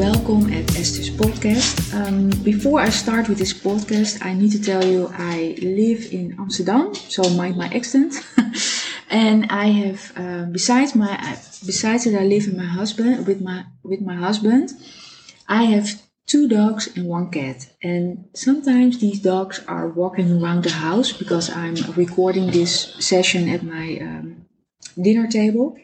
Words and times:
welcome 0.00 0.50
at 0.50 0.64
Esther's 0.78 1.10
podcast. 1.10 1.92
Um, 1.92 2.30
before 2.42 2.80
I 2.80 2.88
start 2.88 3.28
with 3.28 3.36
this 3.36 3.52
podcast, 3.52 4.24
I 4.24 4.32
need 4.32 4.50
to 4.52 4.62
tell 4.62 4.82
you 4.82 5.12
I 5.12 5.54
live 5.60 6.10
in 6.10 6.34
Amsterdam, 6.38 6.94
so 6.94 7.28
mind 7.28 7.58
my 7.58 7.68
accent. 7.68 8.14
and 9.10 9.44
I 9.50 9.66
have, 9.66 10.00
uh, 10.16 10.44
besides 10.50 10.94
my, 10.94 11.12
besides 11.66 12.04
that 12.04 12.18
I 12.18 12.24
live 12.24 12.44
in 12.48 12.56
my 12.56 12.64
husband 12.64 13.26
with 13.26 13.42
my 13.42 13.66
with 13.82 14.00
my 14.00 14.14
husband, 14.14 14.70
I 15.46 15.64
have 15.64 16.00
two 16.26 16.48
dogs 16.48 16.88
and 16.96 17.04
one 17.04 17.30
cat. 17.30 17.68
And 17.82 18.24
sometimes 18.32 19.00
these 19.00 19.20
dogs 19.20 19.60
are 19.68 19.86
walking 19.86 20.42
around 20.42 20.64
the 20.64 20.70
house 20.70 21.12
because 21.12 21.50
I'm 21.50 21.76
recording 21.94 22.46
this 22.46 22.94
session 23.04 23.50
at 23.50 23.62
my 23.62 23.98
um, 24.00 24.46
dinner 24.96 25.26
table. 25.26 25.76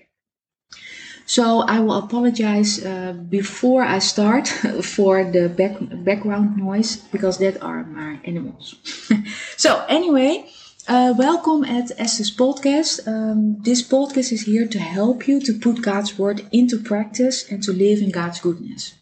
So 1.26 1.62
I 1.62 1.80
will 1.80 1.98
apologize 1.98 2.84
uh, 2.84 3.12
before 3.12 3.82
I 3.82 3.98
start 3.98 4.46
for 4.82 5.24
the 5.24 5.48
back, 5.48 5.76
background 5.80 6.56
noise 6.56 6.96
because 7.10 7.38
that 7.38 7.60
are 7.60 7.82
my 7.82 8.20
animals. 8.24 8.76
so 9.56 9.84
anyway, 9.88 10.48
uh, 10.86 11.14
welcome 11.18 11.64
at 11.64 11.90
Esther's 11.98 12.34
podcast. 12.34 13.08
Um, 13.08 13.60
this 13.62 13.82
podcast 13.82 14.30
is 14.30 14.42
here 14.42 14.68
to 14.68 14.78
help 14.78 15.26
you 15.26 15.40
to 15.40 15.52
put 15.52 15.82
God's 15.82 16.16
word 16.16 16.46
into 16.52 16.78
practice 16.78 17.50
and 17.50 17.60
to 17.64 17.72
live 17.72 17.98
in 17.98 18.12
God's 18.12 18.38
goodness. 18.38 18.94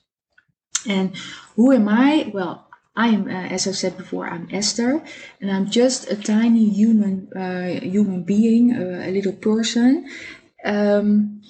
And 0.89 1.15
who 1.57 1.73
am 1.73 1.91
I? 1.91 2.31
Well, 2.33 2.67
I 2.97 3.09
am, 3.09 3.29
uh, 3.29 3.33
as 3.33 3.69
I 3.69 3.73
said 3.73 3.99
before, 3.99 4.29
I'm 4.29 4.49
Esther, 4.51 5.03
and 5.43 5.51
I'm 5.51 5.69
just 5.69 6.11
a 6.11 6.17
tiny 6.17 6.71
human, 6.71 7.29
uh, 7.37 7.81
human 7.81 8.23
being, 8.23 8.73
uh, 8.73 9.03
a 9.05 9.11
little 9.11 9.33
person. 9.35 10.09
Um, 10.65 11.43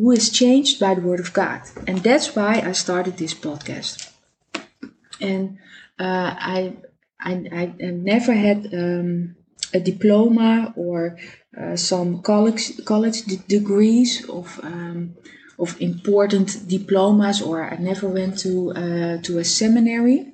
who 0.00 0.10
is 0.12 0.30
changed 0.30 0.80
by 0.80 0.94
the 0.94 1.02
Word 1.02 1.20
of 1.20 1.32
God. 1.32 1.60
And 1.86 1.98
that's 1.98 2.34
why 2.34 2.62
I 2.64 2.72
started 2.72 3.16
this 3.16 3.34
podcast. 3.34 4.10
And 5.20 5.58
uh, 5.98 6.34
I, 6.56 6.76
I, 7.20 7.32
I 7.52 7.74
never 7.80 8.32
had 8.32 8.72
um, 8.72 9.36
a 9.74 9.80
diploma 9.80 10.72
or 10.74 11.18
uh, 11.60 11.76
some 11.76 12.22
college, 12.22 12.82
college 12.86 13.24
degrees 13.46 14.26
of, 14.28 14.58
um, 14.62 15.16
of 15.58 15.78
important 15.80 16.66
diplomas, 16.66 17.42
or 17.42 17.62
I 17.62 17.76
never 17.76 18.08
went 18.08 18.38
to, 18.38 18.72
uh, 18.72 19.22
to 19.22 19.38
a 19.38 19.44
seminary. 19.44 20.32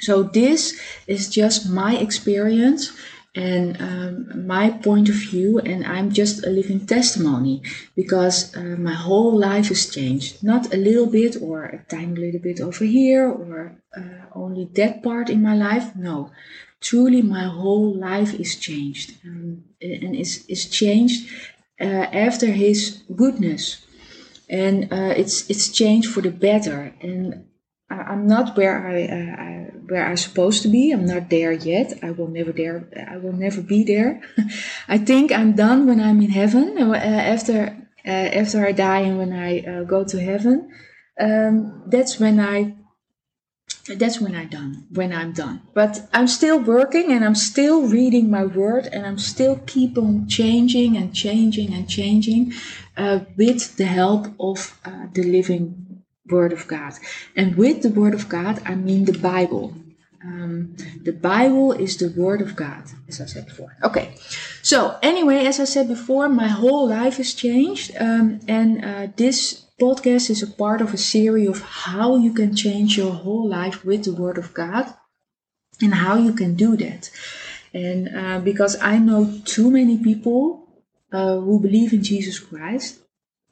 So 0.00 0.22
this 0.22 0.80
is 1.06 1.28
just 1.28 1.68
my 1.68 1.96
experience 1.96 2.92
and 3.34 3.80
um, 3.80 4.46
my 4.46 4.70
point 4.70 5.08
of 5.08 5.16
view, 5.16 5.58
and 5.58 5.84
I'm 5.84 6.12
just 6.12 6.46
a 6.46 6.50
living 6.50 6.86
testimony 6.86 7.62
because 7.96 8.56
uh, 8.56 8.76
my 8.78 8.94
whole 8.94 9.36
life 9.36 9.68
has 9.68 9.90
changed. 9.90 10.42
Not 10.44 10.72
a 10.72 10.76
little 10.76 11.06
bit 11.06 11.36
or 11.42 11.64
a 11.64 11.84
tiny 11.88 12.14
little 12.14 12.40
bit 12.40 12.60
over 12.60 12.84
here 12.84 13.28
or 13.28 13.76
uh, 13.96 14.26
only 14.32 14.70
that 14.74 15.02
part 15.02 15.30
in 15.30 15.42
my 15.42 15.56
life. 15.56 15.96
No, 15.96 16.30
truly, 16.80 17.22
my 17.22 17.44
whole 17.44 17.92
life 17.92 18.34
is 18.34 18.54
changed 18.56 19.14
um, 19.24 19.64
and 19.82 20.14
is, 20.14 20.44
is 20.46 20.66
changed 20.66 21.28
uh, 21.80 22.06
after 22.12 22.46
His 22.46 23.02
goodness. 23.16 23.84
And 24.48 24.92
uh, 24.92 25.14
it's 25.16 25.50
it's 25.50 25.70
changed 25.70 26.12
for 26.12 26.20
the 26.20 26.30
better. 26.30 26.94
And 27.00 27.46
I'm 27.90 28.26
not 28.26 28.56
where 28.56 28.86
I, 28.86 29.04
uh, 29.04 29.42
I 29.42 29.53
where 29.88 30.06
I'm 30.06 30.16
supposed 30.16 30.62
to 30.62 30.68
be. 30.68 30.92
I'm 30.92 31.04
not 31.04 31.30
there 31.30 31.52
yet. 31.52 31.98
I 32.02 32.10
will 32.10 32.28
never 32.28 32.52
there. 32.52 32.88
I 33.08 33.16
will 33.16 33.32
never 33.32 33.60
be 33.60 33.84
there. 33.84 34.22
I 34.88 34.98
think 34.98 35.32
I'm 35.32 35.54
done 35.54 35.86
when 35.86 36.00
I'm 36.00 36.20
in 36.22 36.30
heaven. 36.30 36.76
Uh, 36.78 36.94
after 36.94 37.76
uh, 38.06 38.10
after 38.10 38.66
I 38.66 38.72
die 38.72 39.00
and 39.00 39.18
when 39.18 39.32
I 39.32 39.60
uh, 39.60 39.84
go 39.84 40.04
to 40.04 40.20
heaven, 40.20 40.70
um, 41.20 41.82
that's 41.86 42.18
when 42.18 42.40
I. 42.40 42.76
That's 43.86 44.18
when 44.18 44.34
I'm 44.34 44.48
done. 44.48 44.86
When 44.90 45.12
I'm 45.12 45.32
done, 45.32 45.60
but 45.74 46.08
I'm 46.12 46.26
still 46.26 46.58
working 46.58 47.12
and 47.12 47.22
I'm 47.22 47.34
still 47.34 47.82
reading 47.82 48.30
my 48.30 48.44
word 48.44 48.86
and 48.86 49.06
I'm 49.06 49.18
still 49.18 49.56
keep 49.66 49.98
on 49.98 50.26
changing 50.26 50.96
and 50.96 51.14
changing 51.14 51.74
and 51.74 51.86
changing, 51.86 52.54
uh, 52.96 53.20
with 53.36 53.76
the 53.76 53.84
help 53.84 54.28
of 54.40 54.78
uh, 54.86 55.06
the 55.12 55.22
living 55.22 55.93
Word 56.28 56.52
of 56.52 56.66
God. 56.66 56.94
And 57.36 57.56
with 57.56 57.82
the 57.82 57.90
Word 57.90 58.14
of 58.14 58.28
God, 58.28 58.62
I 58.64 58.74
mean 58.74 59.04
the 59.04 59.18
Bible. 59.18 59.74
Um, 60.24 60.74
the 61.02 61.12
Bible 61.12 61.72
is 61.72 61.98
the 61.98 62.08
Word 62.08 62.40
of 62.40 62.56
God, 62.56 62.84
as 63.08 63.20
I 63.20 63.26
said 63.26 63.46
before. 63.46 63.76
Okay, 63.82 64.14
so 64.62 64.96
anyway, 65.02 65.44
as 65.44 65.60
I 65.60 65.64
said 65.64 65.86
before, 65.86 66.28
my 66.30 66.48
whole 66.48 66.88
life 66.88 67.18
has 67.18 67.34
changed, 67.34 67.92
um, 68.00 68.40
and 68.48 68.82
uh, 68.82 69.06
this 69.16 69.66
podcast 69.78 70.30
is 70.30 70.42
a 70.42 70.46
part 70.46 70.80
of 70.80 70.94
a 70.94 70.96
series 70.96 71.48
of 71.48 71.60
how 71.60 72.16
you 72.16 72.32
can 72.32 72.56
change 72.56 72.96
your 72.96 73.12
whole 73.12 73.46
life 73.46 73.84
with 73.84 74.04
the 74.04 74.14
Word 74.14 74.38
of 74.38 74.54
God 74.54 74.94
and 75.82 75.94
how 75.94 76.16
you 76.16 76.32
can 76.32 76.54
do 76.54 76.74
that. 76.76 77.10
And 77.74 78.08
uh, 78.16 78.38
because 78.40 78.80
I 78.80 78.98
know 78.98 79.40
too 79.44 79.70
many 79.70 79.98
people 79.98 80.68
uh, 81.12 81.38
who 81.38 81.60
believe 81.60 81.92
in 81.92 82.02
Jesus 82.02 82.38
Christ, 82.38 83.00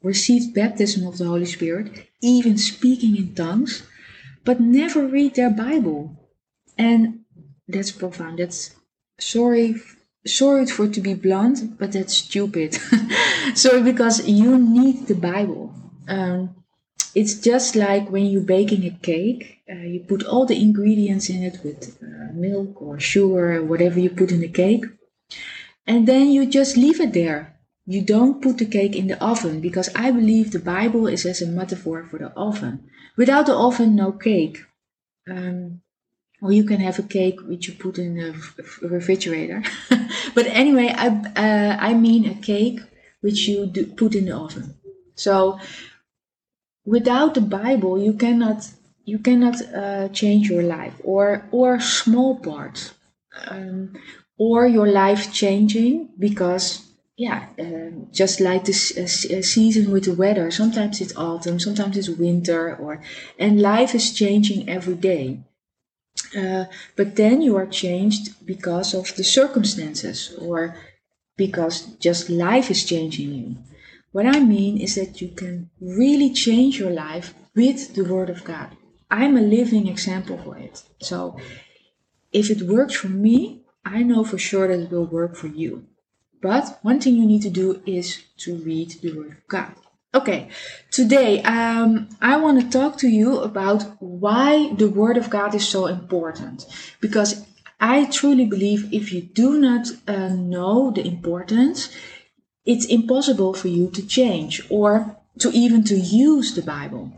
received 0.03 0.53
baptism 0.53 1.07
of 1.07 1.17
the 1.17 1.25
Holy 1.25 1.45
Spirit, 1.45 2.07
even 2.21 2.57
speaking 2.57 3.15
in 3.15 3.33
tongues, 3.33 3.83
but 4.43 4.59
never 4.59 5.07
read 5.07 5.35
their 5.35 5.49
Bible. 5.49 6.19
And 6.77 7.21
that's 7.67 7.91
profound. 7.91 8.39
That's 8.39 8.75
sorry 9.19 9.75
sorry 10.25 10.65
for 10.65 10.87
to 10.87 11.01
be 11.01 11.13
blunt, 11.13 11.77
but 11.77 11.91
that's 11.91 12.15
stupid. 12.15 12.77
sorry 13.55 13.83
because 13.83 14.27
you 14.27 14.57
need 14.57 15.07
the 15.07 15.15
Bible. 15.15 15.73
Um, 16.07 16.55
it's 17.15 17.35
just 17.35 17.75
like 17.75 18.09
when 18.09 18.25
you're 18.25 18.41
baking 18.41 18.85
a 18.85 18.91
cake, 19.01 19.59
uh, 19.69 19.75
you 19.75 19.99
put 20.01 20.23
all 20.23 20.45
the 20.45 20.59
ingredients 20.59 21.29
in 21.29 21.43
it 21.43 21.59
with 21.63 21.97
uh, 22.01 22.33
milk 22.33 22.81
or 22.81 22.99
sugar, 22.99 23.57
or 23.57 23.63
whatever 23.63 23.99
you 23.99 24.09
put 24.09 24.31
in 24.31 24.41
the 24.41 24.47
cake, 24.47 24.85
and 25.85 26.07
then 26.07 26.31
you 26.31 26.45
just 26.45 26.75
leave 26.75 26.99
it 26.99 27.13
there 27.13 27.52
you 27.85 28.01
don't 28.01 28.41
put 28.41 28.57
the 28.57 28.65
cake 28.65 28.95
in 28.95 29.07
the 29.07 29.21
oven 29.23 29.59
because 29.59 29.89
I 29.95 30.11
believe 30.11 30.51
the 30.51 30.59
Bible 30.59 31.07
is 31.07 31.25
as 31.25 31.41
a 31.41 31.47
metaphor 31.47 32.07
for 32.09 32.17
the 32.17 32.29
oven. 32.29 32.89
Without 33.17 33.45
the 33.45 33.55
oven, 33.55 33.95
no 33.95 34.11
cake. 34.11 34.59
Um, 35.29 35.81
or 36.41 36.51
you 36.51 36.63
can 36.65 36.79
have 36.79 36.99
a 36.99 37.03
cake 37.03 37.39
which 37.41 37.67
you 37.67 37.73
put 37.73 37.97
in 37.97 38.15
the 38.15 38.35
refrigerator. 38.81 39.63
but 40.35 40.45
anyway, 40.47 40.93
I, 40.95 41.07
uh, 41.07 41.77
I 41.79 41.93
mean 41.93 42.25
a 42.25 42.35
cake 42.35 42.79
which 43.21 43.47
you 43.47 43.65
do 43.65 43.85
put 43.85 44.15
in 44.15 44.25
the 44.25 44.35
oven. 44.35 44.75
So 45.15 45.59
without 46.85 47.33
the 47.33 47.41
Bible, 47.41 48.01
you 48.01 48.13
cannot 48.13 48.69
you 49.05 49.19
cannot 49.19 49.61
uh, 49.73 50.07
change 50.09 50.49
your 50.49 50.63
life 50.63 50.95
or 51.03 51.47
or 51.51 51.79
small 51.79 52.39
parts 52.39 52.93
um, 53.47 53.95
or 54.37 54.67
your 54.67 54.87
life 54.87 55.33
changing 55.33 56.09
because 56.19 56.82
yeah, 57.15 57.47
um, 57.59 58.07
just 58.11 58.39
like 58.39 58.65
the 58.65 58.71
uh, 58.71 59.41
season 59.41 59.91
with 59.91 60.05
the 60.05 60.13
weather. 60.13 60.49
Sometimes 60.49 60.99
it's 60.99 61.15
autumn, 61.15 61.59
sometimes 61.59 61.95
it's 61.97 62.09
winter, 62.09 62.75
or 62.75 63.01
and 63.37 63.61
life 63.61 63.93
is 63.93 64.13
changing 64.13 64.67
every 64.67 64.95
day. 64.95 65.39
Uh, 66.37 66.65
but 66.95 67.15
then 67.15 67.41
you 67.41 67.55
are 67.55 67.67
changed 67.67 68.45
because 68.45 68.93
of 68.93 69.15
the 69.15 69.23
circumstances, 69.23 70.35
or 70.39 70.75
because 71.37 71.81
just 71.97 72.29
life 72.29 72.71
is 72.71 72.83
changing 72.83 73.33
you. 73.33 73.57
What 74.11 74.25
I 74.25 74.39
mean 74.39 74.77
is 74.77 74.95
that 74.95 75.21
you 75.21 75.29
can 75.29 75.69
really 75.79 76.33
change 76.33 76.79
your 76.79 76.91
life 76.91 77.33
with 77.55 77.93
the 77.95 78.05
Word 78.05 78.29
of 78.29 78.43
God. 78.43 78.75
I'm 79.11 79.37
a 79.37 79.41
living 79.41 79.87
example 79.87 80.39
for 80.39 80.57
it. 80.57 80.81
So 80.99 81.37
if 82.31 82.49
it 82.49 82.63
works 82.63 82.95
for 82.95 83.09
me, 83.09 83.61
I 83.85 84.01
know 84.01 84.23
for 84.23 84.39
sure 84.39 84.67
that 84.67 84.83
it 84.83 84.91
will 84.91 85.05
work 85.05 85.35
for 85.35 85.47
you. 85.47 85.85
But 86.43 86.77
one 86.81 86.99
thing 86.99 87.15
you 87.15 87.25
need 87.25 87.41
to 87.43 87.49
do 87.49 87.81
is 87.85 88.21
to 88.39 88.57
read 88.57 88.89
the 89.01 89.13
Word 89.13 89.31
of 89.31 89.47
God. 89.47 89.73
Okay, 90.13 90.49
today 90.91 91.41
um, 91.43 92.09
I 92.21 92.35
want 92.35 92.59
to 92.59 92.69
talk 92.69 92.97
to 92.97 93.07
you 93.07 93.39
about 93.39 93.83
why 93.99 94.73
the 94.73 94.89
Word 94.89 95.15
of 95.15 95.29
God 95.29 95.55
is 95.55 95.65
so 95.65 95.87
important. 95.87 96.65
Because 96.99 97.45
I 97.79 98.05
truly 98.05 98.45
believe 98.45 98.93
if 98.93 99.13
you 99.13 99.21
do 99.21 99.57
not 99.57 99.87
uh, 100.05 100.27
know 100.27 100.91
the 100.91 101.07
importance, 101.07 101.89
it's 102.65 102.85
impossible 102.85 103.53
for 103.53 103.69
you 103.69 103.89
to 103.91 104.05
change 104.05 104.61
or 104.69 105.17
to 105.39 105.49
even 105.51 105.85
to 105.85 105.95
use 105.95 106.55
the 106.55 106.61
Bible 106.61 107.13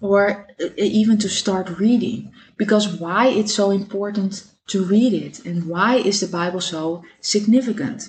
or 0.00 0.46
uh, 0.58 0.68
even 0.78 1.18
to 1.18 1.28
start 1.28 1.78
reading. 1.78 2.32
Because 2.56 2.88
why 2.88 3.28
it's 3.28 3.54
so 3.54 3.70
important 3.70 4.44
to 4.68 4.84
read 4.84 5.12
it 5.12 5.44
and 5.44 5.66
why 5.66 5.96
is 5.96 6.20
the 6.20 6.26
Bible 6.26 6.62
so 6.62 7.04
significant? 7.20 8.08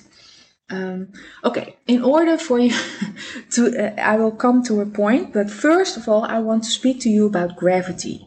Um, 0.74 1.14
okay, 1.44 1.78
in 1.86 2.04
order 2.04 2.36
for 2.38 2.58
you 2.58 2.74
to, 3.52 3.62
uh, 3.78 4.02
I 4.02 4.16
will 4.18 4.31
come 4.31 4.64
to 4.64 4.81
a 4.81 4.88
point, 4.88 5.31
but 5.31 5.52
first 5.52 5.98
of 5.98 6.10
all, 6.10 6.24
I 6.24 6.40
want 6.40 6.64
to 6.64 6.72
speak 6.72 7.00
to 7.02 7.10
you 7.10 7.28
about 7.28 7.56
gravity. 7.56 8.18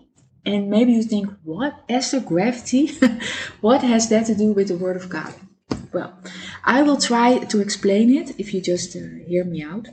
And 0.44 0.70
maybe 0.70 0.92
you 0.92 1.02
think, 1.02 1.28
what? 1.42 1.74
Esther, 1.88 2.20
gravity? 2.20 2.92
what 3.60 3.82
has 3.82 4.08
that 4.10 4.26
to 4.26 4.34
do 4.36 4.52
with 4.52 4.68
the 4.68 4.76
Word 4.76 4.96
of 4.96 5.08
God? 5.08 5.34
Well, 5.92 6.16
I 6.62 6.82
will 6.82 6.98
try 6.98 7.38
to 7.38 7.60
explain 7.60 8.14
it 8.14 8.38
if 8.38 8.54
you 8.54 8.60
just 8.60 8.94
uh, 8.94 9.00
hear 9.26 9.44
me 9.44 9.64
out. 9.64 9.88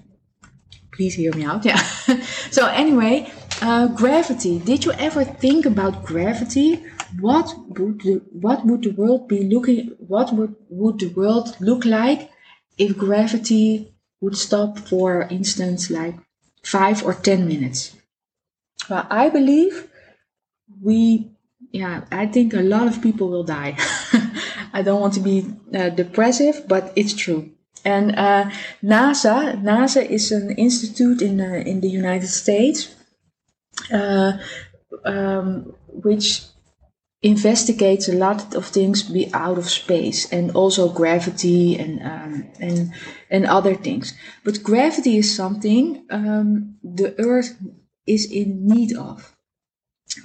please 0.96 1.16
hear 1.16 1.34
me 1.34 1.44
out. 1.44 1.66
Yeah. 1.66 1.82
so 2.52 2.68
anyway, 2.68 3.32
uh, 3.64 3.88
gravity. 3.88 4.60
Did 4.60 4.86
you 4.86 4.92
ever 4.92 5.24
think 5.24 5.66
about 5.66 6.06
gravity? 6.06 6.84
What 7.20 7.48
would 7.70 8.02
the, 8.02 8.22
what 8.32 8.64
would 8.68 8.84
the 8.84 8.92
world 8.92 9.28
be 9.28 9.44
looking? 9.54 9.96
What 9.98 10.32
would 10.34 10.56
would 10.70 11.00
the 11.00 11.10
world 11.20 11.58
look 11.60 11.84
like 11.86 12.30
if 12.78 12.98
gravity 12.98 13.94
would 14.22 14.38
stop, 14.38 14.80
for 14.80 15.24
instance, 15.24 15.90
like 15.90 16.16
five 16.64 17.04
or 17.04 17.14
ten 17.14 17.48
minutes? 17.48 17.96
Well, 18.90 19.08
I 19.10 19.30
believe 19.30 19.90
we. 20.82 21.30
Yeah, 21.72 22.06
I 22.12 22.28
think 22.28 22.54
a 22.54 22.62
lot 22.62 22.88
of 22.88 23.02
people 23.02 23.30
will 23.30 23.44
die. 23.44 23.76
I 24.74 24.84
don't 24.84 25.02
want 25.02 25.14
to 25.16 25.20
be 25.20 25.46
uh, 25.74 25.90
depressive, 25.90 26.68
but 26.68 26.94
it's 26.96 27.14
true. 27.14 27.50
And 27.84 28.16
uh, 28.16 28.50
NASA, 28.84 29.60
NASA 29.62 30.06
is 30.06 30.32
an 30.32 30.52
institute 30.52 31.22
in 31.22 31.42
uh, 31.42 31.64
in 31.66 31.82
the 31.82 31.90
United 31.90 32.28
States, 32.28 32.94
uh, 33.92 34.34
um, 35.04 35.74
which 35.88 36.44
investigates 37.24 38.10
a 38.10 38.14
lot 38.14 38.54
of 38.54 38.66
things 38.68 39.04
be 39.04 39.34
out 39.34 39.58
of 39.58 39.70
space 39.70 40.32
and 40.32 40.52
also 40.52 40.90
gravity 40.90 41.78
and 41.80 42.02
um, 42.04 42.50
and 42.60 42.94
and 43.30 43.46
other 43.46 43.76
things. 43.76 44.14
But 44.44 44.62
gravity 44.62 45.18
is 45.18 45.36
something 45.36 46.06
um, 46.12 46.76
the 46.84 47.16
Earth 47.20 47.58
is 48.06 48.30
in 48.30 48.68
need 48.68 48.96
of. 48.96 49.36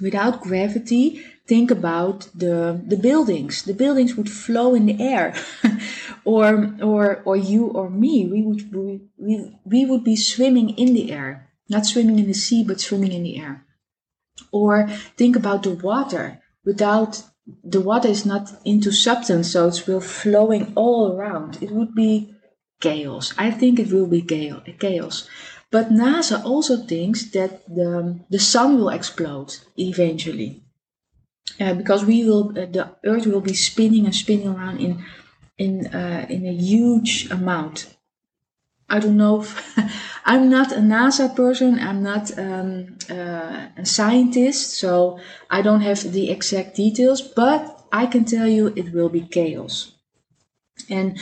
Without 0.01 0.41
gravity, 0.41 1.23
think 1.47 1.71
about 1.71 2.27
the 2.35 2.81
the 2.85 2.97
buildings. 2.97 3.63
The 3.63 3.73
buildings 3.73 4.15
would 4.15 4.29
flow 4.29 4.75
in 4.75 4.85
the 4.85 5.01
air. 5.01 5.33
or 6.25 6.75
or 6.81 7.21
or 7.25 7.35
you 7.35 7.67
or 7.67 7.89
me 7.89 8.25
we 8.25 8.41
would 8.43 8.73
we, 8.73 9.01
we, 9.17 9.51
we 9.63 9.85
would 9.85 10.03
be 10.03 10.15
swimming 10.15 10.69
in 10.77 10.93
the 10.93 11.11
air 11.11 11.49
not 11.69 11.85
swimming 11.85 12.19
in 12.19 12.27
the 12.27 12.33
sea 12.33 12.63
but 12.63 12.79
swimming 12.79 13.11
in 13.11 13.23
the 13.23 13.39
air 13.39 13.65
or 14.51 14.87
think 15.17 15.35
about 15.35 15.63
the 15.63 15.73
water 15.73 16.38
without 16.65 17.23
the 17.63 17.81
water 17.81 18.07
is 18.07 18.25
not 18.25 18.49
into 18.63 18.91
substance 18.91 19.51
so 19.51 19.67
it's 19.67 19.87
will 19.87 20.01
flowing 20.01 20.71
all 20.75 21.15
around. 21.15 21.61
It 21.61 21.71
would 21.71 21.95
be 21.95 22.33
chaos. 22.79 23.33
I 23.37 23.51
think 23.51 23.79
it 23.79 23.91
will 23.91 24.07
be 24.07 24.21
chaos. 24.21 25.27
But 25.71 25.89
nasa 25.89 26.43
also 26.43 26.77
thinks 26.77 27.29
that 27.31 27.65
the, 27.67 28.19
the 28.29 28.39
sun 28.39 28.77
will 28.77 28.89
explode 28.89 29.57
eventually. 29.77 30.63
Uh, 31.59 31.73
because 31.73 32.05
we 32.05 32.23
will 32.23 32.49
uh, 32.51 32.65
the 32.65 32.95
earth 33.03 33.25
will 33.25 33.41
be 33.41 33.53
spinning 33.53 34.05
and 34.05 34.15
spinning 34.15 34.47
around 34.47 34.79
in 34.79 35.03
in 35.57 35.87
uh, 35.87 36.25
in 36.29 36.45
a 36.45 36.53
huge 36.53 37.29
amount. 37.31 37.93
I 38.89 38.99
don't 38.99 39.17
know. 39.17 39.45
I'm 40.25 40.49
not 40.49 40.71
a 40.71 40.77
NASA 40.77 41.35
person. 41.35 41.79
I'm 41.79 42.03
not 42.03 42.37
um, 42.37 42.97
uh, 43.09 43.67
a 43.77 43.85
scientist, 43.85 44.77
so 44.77 45.19
I 45.49 45.61
don't 45.61 45.81
have 45.81 46.11
the 46.11 46.29
exact 46.29 46.75
details. 46.75 47.21
But 47.21 47.85
I 47.91 48.05
can 48.05 48.25
tell 48.25 48.47
you 48.47 48.67
it 48.75 48.93
will 48.93 49.09
be 49.09 49.21
chaos. 49.21 49.93
And 50.89 51.19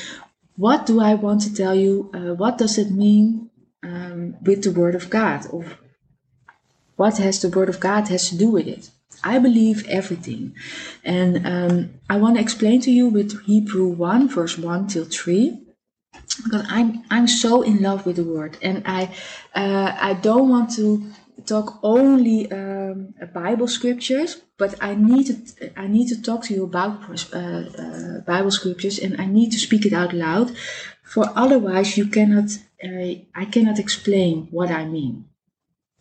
what 0.55 0.85
do 0.85 1.01
I 1.01 1.13
want 1.15 1.41
to 1.41 1.53
tell 1.53 1.75
you? 1.75 2.09
Uh, 2.13 2.33
what 2.33 2.57
does 2.57 2.77
it 2.77 2.91
mean 2.91 3.49
um, 3.83 4.35
with 4.41 4.63
the 4.63 4.71
Word 4.71 4.95
of 4.95 5.09
God? 5.09 5.45
Or 5.51 5.65
what 6.95 7.17
has 7.17 7.41
the 7.41 7.49
Word 7.49 7.69
of 7.69 7.79
God 7.79 8.07
has 8.07 8.29
to 8.29 8.37
do 8.37 8.49
with 8.49 8.67
it? 8.67 8.89
I 9.23 9.39
believe 9.39 9.87
everything. 9.87 10.55
And 11.03 11.45
um, 11.45 11.93
I 12.09 12.17
want 12.17 12.35
to 12.35 12.41
explain 12.41 12.81
to 12.81 12.91
you 12.91 13.07
with 13.07 13.43
Hebrew 13.45 13.87
1, 13.87 14.29
verse 14.29 14.57
1 14.57 14.87
till 14.87 15.05
3. 15.05 15.66
Because 16.43 16.65
I'm 16.69 17.03
I'm 17.09 17.27
so 17.27 17.61
in 17.61 17.81
love 17.81 18.05
with 18.05 18.17
the 18.17 18.23
word, 18.23 18.57
and 18.61 18.83
I 18.85 19.15
uh, 19.55 19.95
I 19.99 20.13
don't 20.13 20.49
want 20.49 20.71
to 20.75 21.09
talk 21.45 21.79
only 21.83 22.51
um, 22.51 23.13
Bible 23.33 23.67
scriptures, 23.67 24.41
but 24.57 24.75
I 24.81 24.95
need 24.95 25.25
to 25.27 25.71
I 25.79 25.87
need 25.87 26.07
to 26.09 26.21
talk 26.21 26.43
to 26.45 26.53
you 26.53 26.63
about 26.63 27.09
uh, 27.33 27.37
uh, 27.37 28.19
Bible 28.21 28.51
scriptures, 28.51 28.99
and 28.99 29.19
I 29.19 29.25
need 29.25 29.51
to 29.51 29.59
speak 29.59 29.85
it 29.85 29.93
out 29.93 30.13
loud, 30.13 30.55
for 31.03 31.25
otherwise 31.35 31.97
you 31.97 32.07
cannot 32.07 32.49
uh, 32.83 33.13
I 33.33 33.45
cannot 33.45 33.79
explain 33.79 34.47
what 34.51 34.69
I 34.69 34.85
mean. 34.85 35.25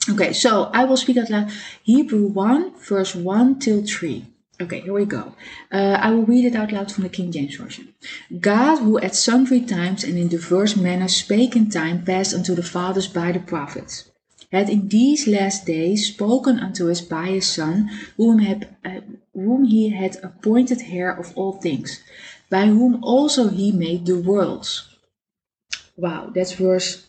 Okay, 0.08 0.32
so 0.32 0.70
I 0.72 0.84
will 0.84 0.96
speak 0.96 1.16
out 1.16 1.30
loud. 1.30 1.50
Hebrew 1.82 2.26
1, 2.26 2.78
verse 2.78 3.14
1 3.14 3.58
till 3.58 3.84
3. 3.84 4.24
Okay, 4.58 4.80
here 4.80 4.92
we 4.94 5.04
go. 5.04 5.34
Uh, 5.70 5.98
I 6.00 6.10
will 6.10 6.24
read 6.24 6.46
it 6.46 6.56
out 6.56 6.72
loud 6.72 6.90
from 6.90 7.02
the 7.02 7.10
King 7.10 7.30
James 7.30 7.56
Version. 7.56 7.94
God, 8.40 8.76
who 8.78 8.98
at 8.98 9.14
sundry 9.14 9.60
times 9.60 10.02
and 10.02 10.16
in 10.18 10.28
diverse 10.28 10.76
manners 10.76 11.14
spake 11.14 11.54
in 11.54 11.68
time 11.68 12.04
past 12.04 12.34
unto 12.34 12.54
the 12.54 12.62
fathers 12.62 13.06
by 13.06 13.32
the 13.32 13.40
prophets, 13.40 14.10
had 14.50 14.70
in 14.70 14.88
these 14.88 15.26
last 15.26 15.66
days 15.66 16.06
spoken 16.06 16.58
unto 16.58 16.90
us 16.90 17.02
by 17.02 17.26
his 17.26 17.46
Son, 17.46 17.90
whom, 18.16 18.40
uh, 18.82 19.00
whom 19.34 19.64
he 19.64 19.90
had 19.90 20.16
appointed 20.22 20.80
heir 20.86 21.10
of 21.12 21.36
all 21.36 21.52
things, 21.52 22.02
by 22.48 22.64
whom 22.64 23.04
also 23.04 23.48
he 23.48 23.72
made 23.72 24.06
the 24.06 24.18
worlds. 24.18 24.88
Wow, 25.98 26.30
that's 26.34 26.52
verse 26.52 27.05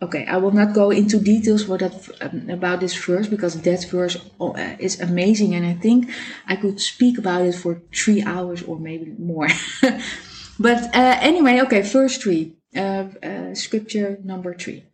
Okay, 0.00 0.24
I 0.26 0.36
will 0.36 0.52
not 0.52 0.74
go 0.74 0.92
into 0.92 1.18
details 1.18 1.66
that 1.66 2.08
um, 2.20 2.48
about 2.50 2.78
this 2.78 2.94
verse 2.94 3.26
because 3.26 3.60
that 3.62 3.84
verse 3.90 4.16
uh, 4.40 4.76
is 4.78 5.00
amazing, 5.00 5.56
and 5.56 5.66
I 5.66 5.72
think 5.74 6.08
I 6.46 6.54
could 6.54 6.80
speak 6.80 7.18
about 7.18 7.44
it 7.46 7.56
for 7.56 7.82
three 7.92 8.22
hours 8.22 8.62
or 8.62 8.78
maybe 8.78 9.12
more. 9.18 9.48
but 10.60 10.94
uh, 10.94 11.18
anyway, 11.20 11.60
okay, 11.62 11.82
verse 11.82 12.16
three, 12.16 12.54
uh, 12.76 13.06
uh, 13.20 13.54
scripture 13.54 14.20
number 14.22 14.54
three. 14.54 14.84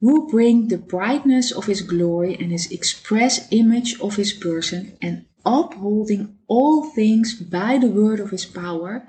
Who 0.00 0.28
bring 0.28 0.66
the 0.66 0.78
brightness 0.78 1.52
of 1.52 1.66
his 1.66 1.80
glory 1.80 2.34
and 2.34 2.50
his 2.50 2.70
express 2.72 3.46
image 3.52 4.00
of 4.00 4.16
his 4.16 4.32
person, 4.32 4.98
and 5.00 5.26
upholding 5.46 6.38
all 6.48 6.90
things 6.90 7.40
by 7.40 7.78
the 7.78 7.86
word 7.86 8.18
of 8.18 8.30
his 8.30 8.46
power, 8.46 9.06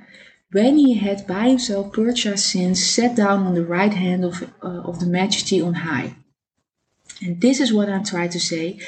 when 0.56 0.78
he 0.78 0.94
had 0.94 1.28
by 1.28 1.50
himself 1.50 1.92
our 1.98 2.38
sins, 2.38 2.80
sat 2.82 3.14
down 3.14 3.46
on 3.46 3.56
the 3.56 3.66
right 3.66 3.94
hand 3.94 4.24
of, 4.24 4.42
uh, 4.64 4.90
of 4.90 5.02
the 5.02 5.06
majesty 5.06 5.60
on 5.62 5.74
high. 5.74 6.16
And 7.22 7.42
this 7.42 7.60
is 7.60 7.74
what 7.74 7.90
I'm 7.90 8.06
trying 8.06 8.30
to 8.30 8.40
say. 8.40 8.80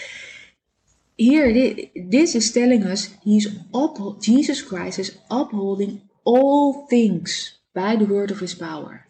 Here, 1.18 1.52
this 1.94 2.36
is 2.36 2.54
telling 2.54 2.84
us 2.84 3.14
he's 3.22 3.48
up, 3.74 3.98
Jesus 4.22 4.62
Christ 4.62 4.98
is 4.98 5.18
upholding 5.30 6.04
all 6.24 6.88
things 6.88 7.58
by 7.74 7.98
the 7.98 8.06
word 8.06 8.32
of 8.32 8.40
his 8.40 8.56
power. 8.56 9.06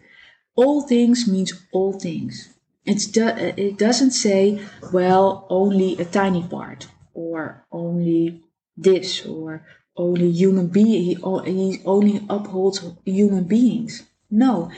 All 0.56 0.82
things 0.82 1.28
means 1.28 1.54
all 1.72 1.94
things. 1.94 2.50
It's 2.86 3.06
do, 3.06 3.28
it 3.28 3.78
doesn't 3.78 4.12
say, 4.26 4.66
well, 4.92 5.46
only 5.52 5.96
a 6.00 6.06
tiny 6.06 6.42
part, 6.42 6.88
or 7.14 7.66
only 7.72 8.42
this, 8.76 9.24
or 9.28 9.64
only 9.98 10.32
human 10.32 10.68
being 10.68 11.04
he, 11.04 11.14
he 11.16 11.82
only 11.86 12.26
upholds 12.30 12.86
human 13.06 13.44
beings. 13.46 14.04
No. 14.30 14.72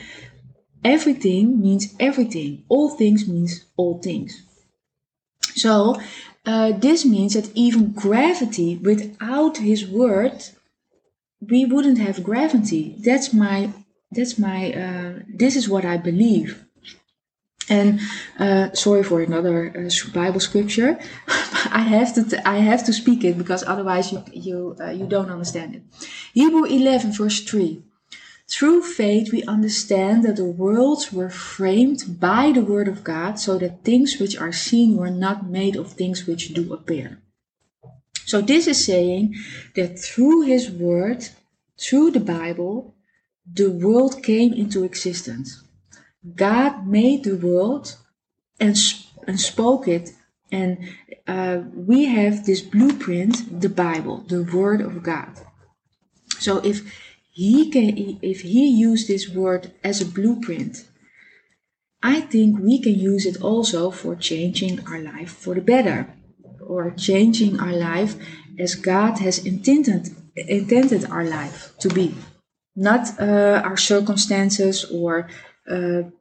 Everything 0.82 1.60
means 1.60 1.94
everything. 2.00 2.64
All 2.68 2.90
things 2.90 3.28
means 3.28 3.66
all 3.76 3.98
things. 3.98 4.42
So 5.54 6.00
uh, 6.46 6.72
this 6.72 7.04
means 7.04 7.34
that 7.34 7.50
even 7.54 7.92
gravity 7.92 8.76
without 8.76 9.58
his 9.58 9.86
word 9.86 10.44
we 11.40 11.64
wouldn't 11.64 11.98
have 11.98 12.22
gravity. 12.22 12.94
That's 12.98 13.32
my 13.32 13.70
that's 14.12 14.38
my 14.38 14.72
uh, 14.72 15.12
this 15.28 15.56
is 15.56 15.68
what 15.68 15.84
i 15.84 15.96
believe 15.96 16.64
and 17.70 18.00
uh, 18.38 18.72
sorry 18.74 19.02
for 19.02 19.22
another 19.22 19.72
uh, 19.74 20.10
Bible 20.12 20.40
scripture. 20.40 20.98
I 21.72 21.82
have 21.82 22.12
to 22.14 22.48
I 22.48 22.58
have 22.58 22.84
to 22.84 22.92
speak 22.92 23.24
it 23.24 23.38
because 23.38 23.64
otherwise 23.64 24.12
you 24.12 24.22
you 24.32 24.76
uh, 24.80 24.90
you 24.90 25.06
don't 25.06 25.30
understand 25.30 25.76
it. 25.76 25.82
Hebrew 26.34 26.64
11 26.64 27.12
verse 27.12 27.40
3. 27.40 27.82
Through 28.48 28.82
faith 28.82 29.32
we 29.32 29.44
understand 29.44 30.24
that 30.24 30.36
the 30.36 30.44
worlds 30.44 31.12
were 31.12 31.30
framed 31.30 32.18
by 32.18 32.50
the 32.50 32.64
word 32.64 32.88
of 32.88 33.04
God, 33.04 33.38
so 33.38 33.56
that 33.58 33.84
things 33.84 34.18
which 34.18 34.36
are 34.36 34.52
seen 34.52 34.96
were 34.96 35.10
not 35.10 35.48
made 35.48 35.76
of 35.76 35.92
things 35.92 36.26
which 36.26 36.52
do 36.52 36.74
appear. 36.74 37.18
So 38.26 38.40
this 38.40 38.66
is 38.66 38.84
saying 38.84 39.36
that 39.76 39.98
through 39.98 40.42
his 40.42 40.70
word, 40.70 41.28
through 41.78 42.10
the 42.10 42.20
Bible, 42.20 42.94
the 43.46 43.70
world 43.70 44.22
came 44.22 44.52
into 44.52 44.84
existence. 44.84 45.62
God 46.36 46.86
made 46.86 47.24
the 47.24 47.36
world 47.36 47.96
and, 48.58 48.76
and 49.26 49.40
spoke 49.40 49.88
it, 49.88 50.10
and 50.52 50.78
uh, 51.26 51.60
we 51.74 52.06
have 52.06 52.44
this 52.44 52.60
blueprint, 52.60 53.60
the 53.60 53.68
Bible, 53.68 54.24
the 54.28 54.42
Word 54.42 54.80
of 54.80 55.02
God. 55.02 55.28
So 56.38 56.58
if 56.58 56.82
he 57.30 57.70
can, 57.70 58.18
if 58.22 58.40
he 58.40 58.66
used 58.68 59.08
this 59.08 59.28
word 59.28 59.72
as 59.84 60.00
a 60.00 60.06
blueprint, 60.06 60.84
I 62.02 62.20
think 62.20 62.58
we 62.58 62.80
can 62.80 62.98
use 62.98 63.24
it 63.26 63.40
also 63.40 63.90
for 63.90 64.16
changing 64.16 64.86
our 64.86 64.98
life 64.98 65.30
for 65.30 65.54
the 65.54 65.60
better, 65.60 66.12
or 66.66 66.90
changing 66.90 67.60
our 67.60 67.72
life 67.72 68.16
as 68.58 68.74
God 68.74 69.18
has 69.18 69.44
intended 69.44 70.16
intended 70.36 71.04
our 71.10 71.24
life 71.24 71.72
to 71.80 71.88
be, 71.88 72.14
not 72.74 73.20
uh, 73.20 73.62
our 73.64 73.76
circumstances 73.76 74.84
or 74.84 75.28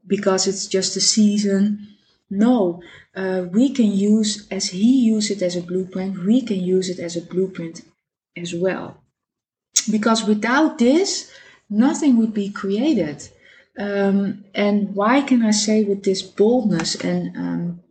because 0.08 0.48
it's 0.48 0.68
just 0.68 0.96
a 0.98 1.02
season 1.02 1.88
No, 2.30 2.82
uh, 3.16 3.46
we 3.52 3.74
can 3.74 3.92
use, 3.92 4.48
as 4.52 4.70
he 4.70 5.06
used 5.14 5.32
it 5.32 5.42
as 5.42 5.56
a 5.56 5.62
blueprint, 5.62 6.24
we 6.26 6.42
can 6.42 6.60
use 6.62 6.90
it 6.90 7.00
as 7.00 7.16
a 7.16 7.22
blueprint 7.22 7.82
as 8.38 8.54
well. 8.54 9.02
Because 9.90 10.24
without 10.26 10.78
this, 10.78 11.32
nothing 11.70 12.18
would 12.18 12.34
be 12.34 12.50
created. 12.50 13.28
Um, 13.78 14.46
and 14.54 14.96
why 14.96 15.22
can 15.22 15.44
I 15.44 15.52
say 15.52 15.84
with 15.84 16.04
this 16.04 16.22
boldness 16.22 16.96
and 16.96 17.36
um, 17.38 17.82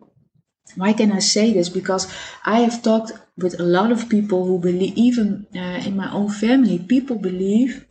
why 0.76 0.92
can 0.92 1.10
I 1.12 1.20
say 1.20 1.52
this? 1.52 1.68
Because 1.68 2.06
I 2.44 2.60
have 2.60 2.82
talked 2.82 3.12
with 3.36 3.58
a 3.58 3.64
lot 3.64 3.90
of 3.90 4.08
people 4.08 4.44
who 4.46 4.58
believe, 4.58 4.96
even 4.96 5.46
uh, 5.54 5.80
in 5.86 5.96
my 5.96 6.12
own 6.12 6.30
family, 6.30 6.78
people 6.78 7.16
believe 7.16 7.86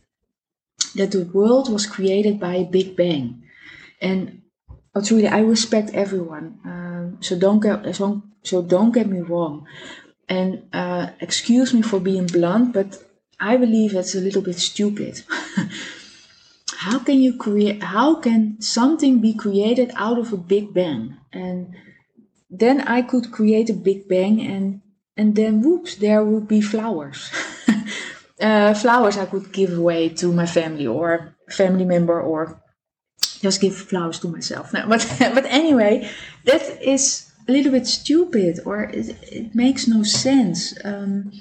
that 0.94 1.10
the 1.10 1.24
world 1.24 1.70
was 1.70 1.86
created 1.86 2.38
by 2.40 2.54
a 2.56 2.64
big 2.64 2.96
bang. 2.96 3.42
And 4.00 4.42
oh, 4.94 5.02
truly, 5.02 5.28
I 5.28 5.40
respect 5.40 5.90
everyone. 5.94 6.60
Um, 6.64 7.18
so 7.20 7.38
don't 7.38 7.60
get 7.60 7.94
so, 7.94 8.22
so 8.42 8.62
don't 8.62 8.92
get 8.92 9.08
me 9.08 9.20
wrong. 9.20 9.66
And 10.28 10.68
uh, 10.72 11.10
excuse 11.20 11.72
me 11.72 11.82
for 11.82 12.00
being 12.00 12.26
blunt, 12.26 12.74
but 12.74 13.02
I 13.40 13.56
believe 13.56 13.94
it's 13.94 14.14
a 14.14 14.20
little 14.20 14.42
bit 14.42 14.58
stupid. 14.58 15.22
how 16.78 16.98
can 16.98 17.18
you 17.20 17.36
create? 17.36 17.82
How 17.82 18.16
can 18.16 18.60
something 18.60 19.20
be 19.20 19.34
created 19.34 19.90
out 19.96 20.18
of 20.18 20.32
a 20.32 20.36
big 20.36 20.74
bang? 20.74 21.16
And 21.32 21.74
then 22.50 22.82
I 22.82 23.02
could 23.02 23.32
create 23.32 23.70
a 23.70 23.74
big 23.74 24.08
bang, 24.08 24.40
and 24.40 24.80
and 25.16 25.34
then 25.34 25.62
whoops, 25.62 25.96
there 25.96 26.24
would 26.24 26.46
be 26.46 26.60
flowers. 26.60 27.30
uh, 28.40 28.74
flowers 28.74 29.16
I 29.16 29.26
could 29.26 29.52
give 29.52 29.76
away 29.76 30.10
to 30.20 30.32
my 30.32 30.46
family 30.46 30.86
or 30.86 31.34
family 31.50 31.84
member 31.84 32.20
or 32.20 32.62
just 33.40 33.60
give 33.60 33.76
flowers 33.76 34.18
to 34.20 34.28
myself. 34.28 34.72
No, 34.74 34.86
but 34.88 35.06
but 35.34 35.46
anyway, 35.46 36.10
that 36.44 36.62
is 36.82 37.32
a 37.48 37.52
little 37.52 37.72
bit 37.72 37.86
stupid 37.86 38.60
or 38.64 38.84
it, 38.84 39.16
it 39.22 39.54
makes 39.54 39.88
no 39.88 40.02
sense. 40.02 40.74
Um, 40.84 41.32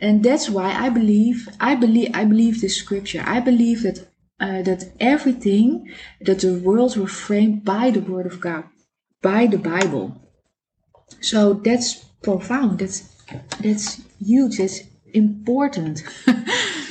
and 0.00 0.24
that's 0.24 0.50
why 0.50 0.72
I 0.72 0.88
believe 0.88 1.48
I 1.60 1.74
believe 1.76 2.10
I 2.14 2.24
believe 2.24 2.60
this 2.60 2.76
scripture. 2.76 3.22
I 3.26 3.40
believe 3.40 3.82
that 3.82 4.08
uh, 4.40 4.62
that 4.62 4.92
everything 4.98 5.88
that 6.20 6.40
the 6.40 6.58
world 6.58 6.96
were 6.96 7.06
framed 7.06 7.64
by 7.64 7.90
the 7.90 8.00
word 8.00 8.26
of 8.26 8.40
God, 8.40 8.64
by 9.22 9.46
the 9.46 9.58
Bible. 9.58 10.20
So 11.20 11.54
that's 11.54 11.94
profound. 12.22 12.80
That's 12.80 13.00
that's 13.60 14.02
huge. 14.18 14.58
That's 14.58 14.80
important. 15.14 16.02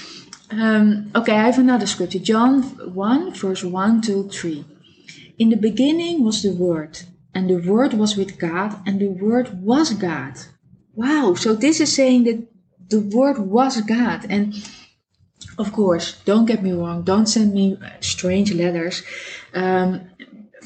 um, 0.51 1.11
okay, 1.15 1.33
I 1.33 1.45
have 1.45 1.59
another 1.59 1.87
scripture. 1.87 2.19
John 2.19 2.63
1, 2.93 3.33
verse 3.33 3.63
1 3.63 4.01
to 4.01 4.29
3. 4.29 4.65
In 5.39 5.49
the 5.49 5.55
beginning 5.55 6.23
was 6.23 6.43
the 6.43 6.53
Word, 6.53 6.99
and 7.33 7.49
the 7.49 7.57
Word 7.57 7.93
was 7.93 8.15
with 8.15 8.37
God, 8.37 8.79
and 8.85 8.99
the 8.99 9.07
Word 9.07 9.63
was 9.63 9.93
God. 9.93 10.33
Wow, 10.93 11.35
so 11.35 11.55
this 11.55 11.79
is 11.79 11.95
saying 11.95 12.25
that 12.25 12.47
the 12.89 12.99
Word 12.99 13.39
was 13.39 13.81
God. 13.81 14.25
And 14.29 14.53
of 15.57 15.71
course, 15.71 16.21
don't 16.25 16.45
get 16.45 16.61
me 16.61 16.71
wrong, 16.73 17.03
don't 17.03 17.27
send 17.27 17.53
me 17.53 17.77
strange 18.01 18.53
letters. 18.53 19.03
Um, 19.53 20.01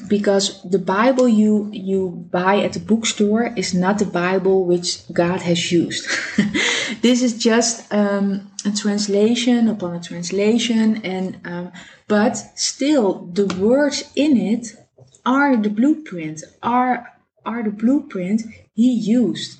because 0.08 0.62
the 0.62 0.78
Bible 0.78 1.28
you 1.28 1.68
you 1.72 2.28
buy 2.30 2.58
at 2.58 2.72
the 2.74 2.80
bookstore 2.80 3.52
is 3.56 3.74
not 3.74 3.98
the 3.98 4.06
Bible 4.06 4.64
which 4.64 5.00
God 5.12 5.40
has 5.42 5.72
used. 5.72 6.06
this 7.02 7.22
is 7.22 7.38
just 7.38 7.92
um, 7.92 8.50
a 8.64 8.70
translation 8.72 9.68
upon 9.68 9.96
a 9.96 10.00
translation, 10.00 11.00
and 11.04 11.40
um, 11.44 11.72
but 12.08 12.36
still 12.54 13.26
the 13.32 13.46
words 13.56 14.04
in 14.14 14.36
it 14.36 14.74
are 15.24 15.56
the 15.56 15.70
blueprint, 15.70 16.42
are 16.62 17.12
are 17.44 17.62
the 17.62 17.70
blueprint 17.70 18.42
He 18.74 18.92
used. 18.92 19.58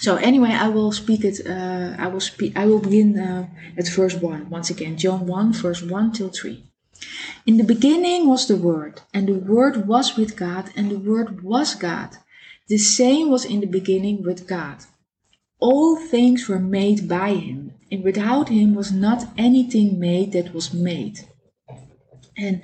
So 0.00 0.16
anyway, 0.16 0.50
I 0.50 0.68
will 0.68 0.92
speak 0.92 1.24
it. 1.24 1.46
Uh, 1.46 1.96
I 1.98 2.08
will 2.08 2.20
speak. 2.20 2.56
I 2.56 2.66
will 2.66 2.80
begin 2.80 3.18
uh, 3.18 3.48
at 3.78 3.88
verse 3.88 4.14
one 4.14 4.50
once 4.50 4.70
again. 4.70 4.96
John 4.98 5.26
one, 5.26 5.52
verse 5.52 5.82
one 5.82 6.12
till 6.12 6.28
three. 6.28 6.64
In 7.46 7.56
the 7.56 7.64
beginning 7.64 8.28
was 8.28 8.46
the 8.46 8.56
Word, 8.56 9.02
and 9.14 9.28
the 9.28 9.34
Word 9.34 9.86
was 9.86 10.16
with 10.16 10.36
God, 10.36 10.70
and 10.76 10.90
the 10.90 10.98
Word 10.98 11.42
was 11.42 11.74
God. 11.74 12.10
The 12.68 12.78
same 12.78 13.30
was 13.30 13.44
in 13.44 13.60
the 13.60 13.66
beginning 13.66 14.22
with 14.22 14.48
God. 14.48 14.78
All 15.58 15.96
things 15.96 16.48
were 16.48 16.58
made 16.58 17.08
by 17.08 17.34
him, 17.34 17.72
and 17.90 18.02
without 18.02 18.48
him 18.48 18.74
was 18.74 18.92
not 18.92 19.28
anything 19.38 19.98
made 19.98 20.32
that 20.32 20.52
was 20.52 20.74
made. 20.74 21.20
And 22.36 22.62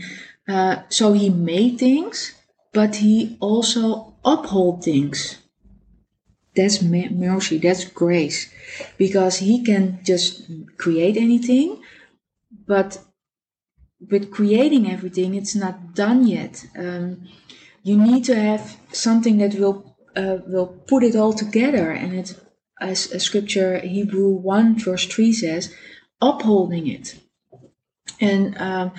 uh, 0.49 0.83
so 0.89 1.13
he 1.13 1.31
made 1.31 1.79
things, 1.79 2.35
but 2.73 2.97
he 2.97 3.37
also 3.41 4.15
uphold 4.25 4.85
things. 4.85 5.39
That's 6.55 6.83
mercy, 6.83 7.59
that's 7.59 7.85
grace, 7.85 8.53
because 8.99 9.39
he 9.39 9.65
can 9.65 10.01
just 10.05 10.51
create 10.77 11.17
anything, 11.17 11.81
but 12.67 12.99
with 14.11 14.31
creating 14.31 14.91
everything, 14.91 15.35
it's 15.35 15.55
not 15.55 15.95
done 15.95 16.27
yet. 16.27 16.67
Um, 16.77 17.29
you 17.83 17.97
need 17.97 18.25
to 18.25 18.35
have 18.35 18.77
something 18.93 19.39
that 19.39 19.55
will 19.55 19.97
uh, 20.17 20.39
will 20.47 20.67
put 20.87 21.03
it 21.03 21.17
all 21.17 21.33
together, 21.33 21.91
and 21.91 22.15
it, 22.15 22.35
as 22.81 23.11
a 23.13 23.19
scripture 23.19 23.79
Hebrew 23.79 24.29
one 24.29 24.79
verse 24.79 25.07
three 25.07 25.33
says, 25.33 25.75
upholding 26.21 26.87
it, 26.87 27.17
and 28.21 28.57
um, 28.59 28.93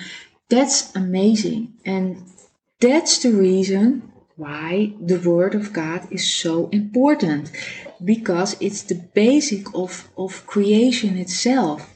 that's 0.50 0.94
amazing, 0.96 1.74
and 1.84 2.22
that's 2.80 3.18
the 3.18 3.32
reason 3.32 4.12
why 4.36 4.92
the 5.00 5.18
word 5.18 5.54
of 5.54 5.72
God 5.72 6.08
is 6.10 6.34
so 6.34 6.68
important, 6.70 7.52
because 8.04 8.56
it's 8.60 8.82
the 8.82 9.00
basic 9.14 9.72
of 9.74 10.08
of 10.18 10.46
creation 10.46 11.16
itself 11.16 11.93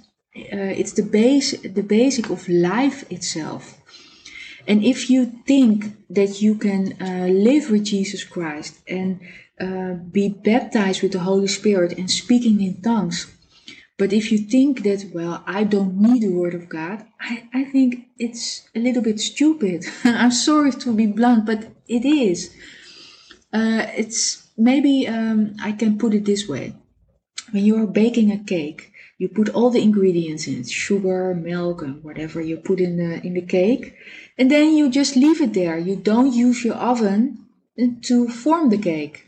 it's 0.80 0.92
the 0.92 1.02
base 1.02 1.60
the 1.62 1.82
basic 1.82 2.30
of 2.30 2.48
life 2.48 3.10
itself. 3.10 3.74
And 4.66 4.84
if 4.84 5.08
you 5.08 5.32
think 5.46 5.96
that 6.10 6.42
you 6.42 6.54
can 6.54 6.96
uh, 7.00 7.26
live 7.26 7.70
with 7.70 7.84
jesus 7.84 8.24
christ 8.24 8.78
and 8.88 9.20
uh, 9.60 9.94
be 10.10 10.28
baptized 10.28 11.02
with 11.02 11.12
the 11.12 11.20
holy 11.20 11.48
spirit 11.48 11.96
and 11.98 12.10
speaking 12.10 12.60
in 12.60 12.80
tongues 12.82 13.26
but 13.98 14.12
if 14.12 14.32
you 14.32 14.38
think 14.38 14.82
that 14.84 15.10
well 15.12 15.42
i 15.46 15.64
don't 15.64 15.96
need 15.96 16.22
the 16.22 16.32
word 16.32 16.54
of 16.54 16.68
god 16.68 17.04
i, 17.20 17.48
I 17.52 17.64
think 17.64 18.06
it's 18.18 18.68
a 18.74 18.80
little 18.80 19.02
bit 19.02 19.20
stupid. 19.20 19.84
I'm 20.04 20.32
sorry 20.32 20.72
to 20.72 20.94
be 20.94 21.06
blunt 21.06 21.46
but 21.46 21.68
it 21.86 22.04
is. 22.04 22.54
Uh, 23.52 23.86
it's 23.96 24.48
maybe 24.56 25.06
um, 25.08 25.54
i 25.62 25.72
can 25.72 25.98
put 25.98 26.14
it 26.14 26.24
this 26.24 26.48
way. 26.48 26.74
When 27.50 27.64
you 27.64 27.76
are 27.82 27.86
baking 27.86 28.30
a 28.30 28.44
cake 28.44 28.92
you 29.18 29.28
put 29.28 29.48
all 29.48 29.70
the 29.70 29.82
ingredients 29.82 30.46
in 30.46 30.60
it 30.60 30.70
sugar 30.70 31.34
milk 31.34 31.82
and 31.82 32.02
whatever 32.04 32.40
you 32.40 32.56
put 32.56 32.80
in 32.80 32.96
the 32.96 33.20
in 33.26 33.34
the 33.34 33.42
cake 33.42 33.94
and 34.38 34.50
then 34.50 34.76
you 34.76 34.88
just 34.88 35.16
leave 35.16 35.40
it 35.40 35.52
there. 35.52 35.76
You 35.76 35.96
don't 35.96 36.32
use 36.32 36.64
your 36.64 36.76
oven 36.76 37.46
to 38.02 38.28
form 38.28 38.70
the 38.70 38.78
cake. 38.78 39.24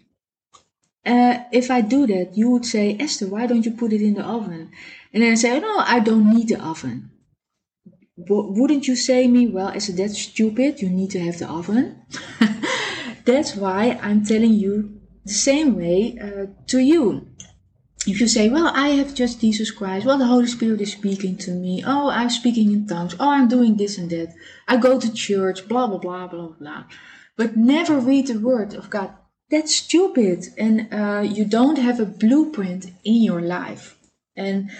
Uh, 1.04 1.38
if 1.50 1.70
i 1.70 1.80
do 1.80 2.06
that 2.06 2.36
you 2.36 2.50
would 2.50 2.66
say 2.66 2.94
esther 3.00 3.26
why 3.26 3.46
don't 3.46 3.64
you 3.64 3.72
put 3.72 3.92
it 3.92 4.02
in 4.02 4.14
the 4.14 4.24
oven? 4.24 4.70
And 5.12 5.22
then 5.22 5.32
I 5.32 5.34
say 5.34 5.58
no 5.58 5.78
i 5.78 5.98
don't 5.98 6.30
need 6.34 6.48
the 6.48 6.62
oven. 6.62 7.10
Wouldn't 8.16 8.86
you 8.86 8.96
say 8.96 9.26
me 9.26 9.48
well 9.48 9.68
is 9.68 9.88
it 9.88 9.96
that 9.96 10.10
stupid. 10.10 10.80
You 10.80 10.90
need 10.90 11.10
to 11.12 11.20
have 11.20 11.38
the 11.38 11.48
oven. 11.48 12.02
That's 13.24 13.56
why 13.56 13.98
i'm 14.02 14.24
telling 14.24 14.52
you 14.52 15.00
the 15.24 15.32
same 15.32 15.76
way 15.76 16.16
uh, 16.22 16.46
to 16.68 16.78
you 16.78 17.29
if 18.06 18.20
you 18.20 18.28
say, 18.28 18.48
Well, 18.48 18.72
I 18.74 18.88
have 18.90 19.14
just 19.14 19.40
Jesus 19.40 19.70
Christ, 19.70 20.06
well, 20.06 20.18
the 20.18 20.26
Holy 20.26 20.46
Spirit 20.46 20.80
is 20.80 20.92
speaking 20.92 21.36
to 21.38 21.50
me, 21.50 21.82
oh, 21.86 22.10
I'm 22.10 22.30
speaking 22.30 22.72
in 22.72 22.86
tongues, 22.86 23.14
oh, 23.20 23.30
I'm 23.30 23.48
doing 23.48 23.76
this 23.76 23.98
and 23.98 24.08
that, 24.10 24.34
I 24.66 24.76
go 24.76 24.98
to 24.98 25.12
church, 25.12 25.68
blah, 25.68 25.86
blah, 25.86 25.98
blah, 25.98 26.26
blah, 26.26 26.48
blah, 26.48 26.84
but 27.36 27.56
never 27.56 27.98
read 27.98 28.28
the 28.28 28.38
Word 28.38 28.74
of 28.74 28.90
God, 28.90 29.12
that's 29.50 29.74
stupid. 29.74 30.46
And 30.56 30.92
uh, 30.92 31.20
you 31.20 31.44
don't 31.44 31.78
have 31.78 32.00
a 32.00 32.06
blueprint 32.06 32.92
in 33.04 33.22
your 33.22 33.40
life. 33.40 33.98
And 34.36 34.70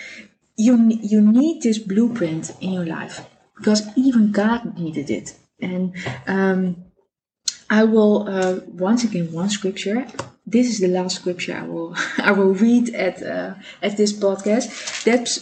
you, 0.57 0.77
you 1.03 1.21
need 1.21 1.63
this 1.63 1.79
blueprint 1.79 2.53
in 2.61 2.73
your 2.73 2.87
life 2.87 3.27
because 3.57 3.87
even 3.97 4.33
God 4.33 4.79
needed 4.79 5.11
it. 5.11 5.35
And 5.61 5.95
um, 6.27 6.85
I 7.69 7.85
will, 7.85 8.29
uh, 8.29 8.61
once 8.69 9.05
again, 9.05 9.33
one 9.33 9.51
scripture 9.51 10.07
this 10.51 10.69
is 10.69 10.81
the 10.81 10.89
last 10.89 11.17
scripture 11.17 11.57
I 11.57 11.67
will 11.67 11.95
I 12.19 12.33
will 12.33 12.55
read 12.55 12.95
at 12.95 13.23
uh, 13.23 13.55
at 13.83 13.97
this 13.97 14.13
podcast. 14.13 15.05
That's 15.05 15.33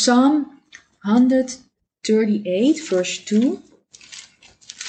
Psalm 0.00 0.60
138, 1.04 2.88
verse 2.88 3.18
two. 3.18 3.62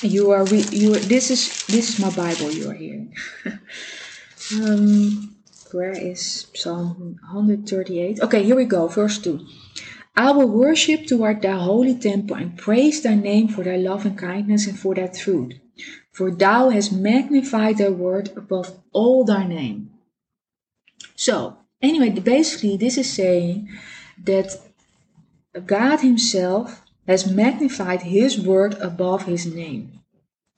You 0.02 0.32
are 0.32 0.46
re- 0.46 0.72
you. 0.72 0.96
This 0.96 1.32
is 1.32 1.66
this 1.68 1.90
is 1.90 2.00
my 2.00 2.10
Bible. 2.12 2.52
You 2.52 2.70
are 2.70 2.74
hearing. 2.74 3.14
um, 4.62 5.36
where 5.72 5.92
is 5.92 6.48
Psalm 6.54 7.20
138? 7.32 8.22
Okay, 8.22 8.44
here 8.44 8.56
we 8.56 8.66
go. 8.66 8.88
Verse 8.88 9.20
two. 9.20 9.46
I 10.18 10.32
will 10.32 10.48
worship 10.48 11.08
toward 11.08 11.42
thy 11.42 11.58
holy 11.58 11.96
temple 11.96 12.38
and 12.38 12.58
praise 12.58 13.04
thy 13.04 13.16
name 13.16 13.50
for 13.50 13.66
thy 13.66 13.76
love 13.76 14.06
and 14.06 14.18
kindness 14.18 14.66
and 14.66 14.80
for 14.80 14.96
thy 14.96 15.08
truth. 15.08 15.60
For 16.16 16.32
thou 16.32 16.70
hast 16.70 16.94
magnified 16.94 17.78
thy 17.78 17.90
word 17.90 18.32
above 18.38 18.80
all 18.94 19.26
thy 19.26 19.46
name. 19.46 19.92
So, 21.18 21.58
anyway, 21.82 22.10
basically, 22.12 22.78
this 22.78 22.98
is 22.98 23.12
saying 23.12 23.68
that 24.24 24.56
God 25.66 26.00
Himself 26.00 26.82
has 27.06 27.30
magnified 27.30 28.04
His 28.04 28.40
word 28.40 28.76
above 28.76 29.26
His 29.26 29.46
name. 29.46 30.00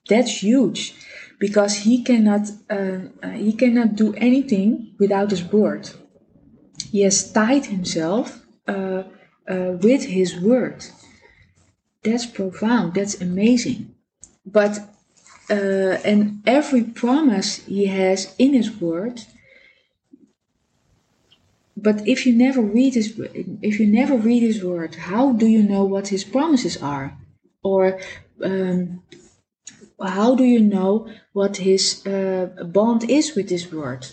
That's 0.08 0.44
huge 0.44 0.94
because 1.40 1.78
He 1.78 2.04
cannot 2.04 2.52
uh, 2.70 3.00
uh, 3.24 3.30
He 3.32 3.54
cannot 3.54 3.96
do 3.96 4.14
anything 4.14 4.94
without 5.00 5.32
His 5.32 5.44
word. 5.44 5.90
He 6.92 7.02
has 7.02 7.32
tied 7.32 7.66
Himself 7.66 8.46
uh, 8.68 9.04
uh 9.50 9.72
with 9.86 10.04
His 10.06 10.40
word. 10.40 10.86
That's 12.04 12.28
profound. 12.28 12.94
That's 12.94 13.20
amazing. 13.20 13.96
But 14.46 14.74
uh, 15.50 15.98
and 16.04 16.42
every 16.46 16.84
promise 16.84 17.66
He 17.66 17.86
has 17.86 18.36
in 18.38 18.54
His 18.54 18.70
word 18.82 19.22
but 21.78 22.08
if 22.08 22.26
you 22.26 22.34
never 22.34 22.62
read 22.62 22.96
his 22.96 23.20
if 23.62 23.80
you 23.80 23.86
never 23.86 24.18
read 24.18 24.42
his 24.42 24.64
word 24.64 24.96
how 24.96 25.32
do 25.32 25.46
you 25.46 25.62
know 25.62 25.84
what 25.84 26.08
his 26.08 26.24
promises 26.24 26.82
are? 26.82 27.16
Or 27.64 28.00
um, 28.44 29.04
how 30.02 30.36
do 30.36 30.44
you 30.44 30.60
know 30.60 31.08
what 31.34 31.58
his 31.58 32.06
uh, 32.08 32.48
bond 32.66 33.10
is 33.10 33.36
with 33.36 33.50
his 33.50 33.72
word? 33.72 34.08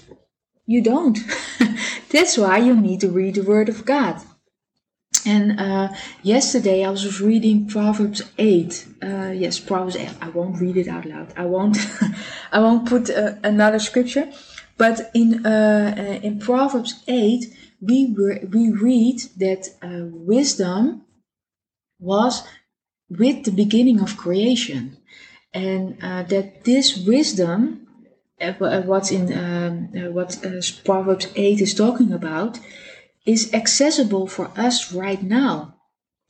You 0.66 0.82
don't. 0.82 1.18
That's 2.10 2.36
why 2.36 2.58
you 2.58 2.74
need 2.76 3.00
to 3.00 3.10
read 3.10 3.36
the 3.36 3.42
word 3.42 3.68
of 3.68 3.84
god 3.86 4.20
and 5.26 5.60
uh, 5.60 5.88
yesterday 6.22 6.84
I 6.84 6.90
was 6.90 7.20
reading 7.20 7.66
Proverbs 7.66 8.22
8. 8.38 8.86
Uh, 9.02 9.06
yes, 9.34 9.58
Proverbs 9.58 9.96
8. 9.96 10.10
I 10.20 10.28
won't 10.28 10.60
read 10.60 10.76
it 10.76 10.88
out 10.88 11.06
loud. 11.06 11.32
I 11.36 11.46
won't. 11.46 11.78
I 12.52 12.60
won't 12.60 12.88
put 12.88 13.10
uh, 13.10 13.34
another 13.42 13.78
scripture. 13.78 14.30
But 14.76 15.10
in 15.14 15.46
uh, 15.46 15.94
uh, 15.96 16.26
in 16.26 16.40
Proverbs 16.40 17.02
8, 17.06 17.44
we, 17.80 18.06
we 18.52 18.70
read 18.70 19.20
that 19.38 19.68
uh, 19.82 20.06
wisdom 20.10 21.02
was 21.98 22.42
with 23.08 23.44
the 23.44 23.52
beginning 23.52 24.00
of 24.00 24.16
creation. 24.16 24.96
And 25.52 26.00
that 26.00 26.64
this 26.64 26.96
wisdom, 26.96 27.86
what's 28.58 29.12
in 29.12 29.32
um, 29.32 30.12
what 30.12 30.36
Proverbs 30.84 31.28
8 31.36 31.60
is 31.60 31.74
talking 31.74 32.12
about, 32.12 32.58
is 33.24 33.52
accessible 33.54 34.26
for 34.26 34.50
us 34.56 34.92
right 34.92 35.22
now. 35.22 35.74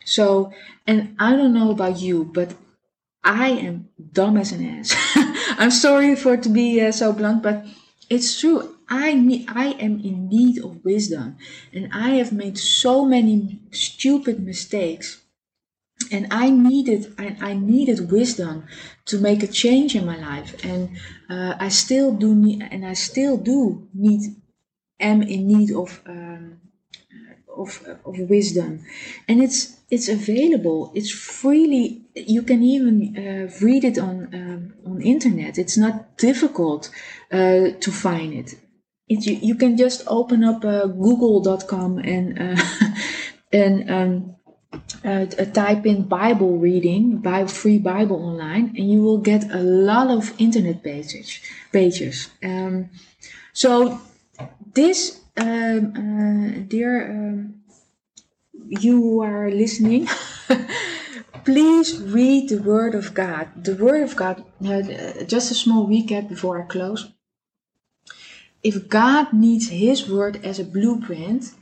So, 0.05 0.53
and 0.87 1.17
I 1.19 1.35
don't 1.35 1.55
know 1.55 1.71
about 1.71 1.99
you, 1.99 2.25
but 2.25 2.55
I 3.25 3.49
am 3.51 3.89
dumb 4.13 4.37
as 4.37 4.53
an 4.53 4.65
ass. 4.65 4.95
I'm 5.59 5.71
sorry 5.71 6.15
for 6.15 6.37
to 6.37 6.49
be 6.49 6.93
so 6.93 7.13
blunt, 7.13 7.43
but 7.43 7.65
it's 8.11 8.39
true. 8.39 8.77
I 8.89 9.15
need, 9.15 9.47
I 9.49 9.73
am 9.73 10.01
in 10.05 10.29
need 10.29 10.63
of 10.63 10.85
wisdom, 10.85 11.39
and 11.73 11.91
I 11.93 12.11
have 12.17 12.33
made 12.33 12.59
so 12.59 13.05
many 13.07 13.61
stupid 13.73 14.45
mistakes, 14.45 15.23
and 16.13 16.27
I 16.31 16.51
needed, 16.51 17.15
I, 17.19 17.37
I 17.41 17.55
needed 17.55 18.13
wisdom 18.13 18.67
to 19.07 19.19
make 19.19 19.43
a 19.43 19.47
change 19.47 19.97
in 19.97 20.05
my 20.05 20.19
life, 20.19 20.63
and 20.63 20.91
uh, 21.31 21.55
I 21.59 21.71
still 21.71 22.13
do 22.13 22.35
need, 22.35 22.63
and 22.71 22.85
I 22.85 22.93
still 22.93 23.39
do 23.39 23.89
need, 23.95 24.21
am 25.01 25.23
in 25.23 25.47
need 25.47 25.73
of. 25.73 26.03
Um, 26.07 26.61
of, 27.57 27.83
of 28.05 28.19
wisdom. 28.19 28.85
And 29.29 29.43
it's 29.43 29.77
it's 29.91 30.09
available. 30.09 30.91
It's 30.95 31.11
freely 31.11 32.03
you 32.15 32.43
can 32.43 32.63
even 32.63 33.17
uh, 33.17 33.65
read 33.65 33.85
it 33.85 33.99
on 33.99 34.29
um, 34.33 34.75
on 34.87 35.01
internet. 35.03 35.59
It's 35.59 35.77
not 35.77 36.17
difficult 36.17 36.91
uh, 37.31 37.71
to 37.81 37.91
find 37.93 38.35
it. 38.35 38.55
It 39.09 39.27
you, 39.27 39.39
you 39.43 39.55
can 39.55 39.77
just 39.77 40.03
open 40.07 40.45
up 40.45 40.65
uh, 40.65 40.87
google.com 40.87 41.99
and 41.99 42.39
uh, 42.39 42.63
and 43.53 43.91
um, 43.91 44.37
uh, 45.05 45.27
type 45.53 45.87
in 45.87 46.03
bible 46.03 46.59
reading 46.59 47.19
by 47.19 47.47
free 47.47 47.79
bible 47.79 48.17
online 48.17 48.75
and 48.77 48.91
you 48.91 49.03
will 49.03 49.19
get 49.19 49.49
a 49.53 49.63
lot 49.63 50.09
of 50.09 50.33
internet 50.39 50.83
pages 50.83 51.39
pages. 51.73 52.31
Um, 52.43 52.91
so 53.53 54.01
this 54.75 55.21
um, 55.37 55.93
uh, 55.97 56.69
dear 56.69 57.11
um, 57.11 57.63
you 58.69 59.21
are 59.21 59.51
listening, 59.51 60.09
please 61.45 62.01
read 62.01 62.49
the 62.49 62.63
Word 62.63 62.95
of 62.95 63.15
God. 63.15 63.65
The 63.65 63.75
Word 63.77 64.03
of 64.03 64.17
God, 64.17 64.45
uh, 64.65 65.25
just 65.25 65.51
a 65.51 65.55
small 65.55 65.87
recap 65.87 66.29
before 66.29 66.63
I 66.63 66.67
close. 66.67 67.11
If 68.63 68.89
God 68.89 69.33
needs 69.33 69.69
His 69.69 70.09
Word 70.09 70.41
as 70.45 70.59
a 70.59 70.65
blueprint, 70.65 71.53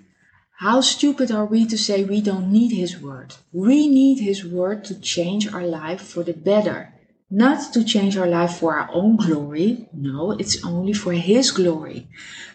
how 0.59 0.81
stupid 0.81 1.33
are 1.33 1.47
we 1.47 1.67
to 1.67 1.77
say 1.77 2.05
we 2.05 2.21
don't 2.21 2.53
need 2.53 2.73
His 2.73 3.01
Word? 3.01 3.35
We 3.53 3.89
need 3.89 4.21
His 4.21 4.45
Word 4.45 4.85
to 4.85 5.01
change 5.01 5.53
our 5.53 5.67
life 5.67 6.01
for 6.01 6.23
the 6.23 6.35
better. 6.35 6.95
Not 7.35 7.73
to 7.73 7.83
change 7.83 8.19
our 8.19 8.27
life 8.27 8.59
for 8.59 8.77
our 8.77 8.91
own 8.93 9.17
glory. 9.17 9.89
No, 9.95 10.33
it's 10.33 10.63
only 10.67 10.93
for 10.93 11.15
His 11.15 11.51
glory. 11.51 12.07